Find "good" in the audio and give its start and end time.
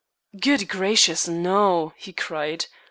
0.39-0.67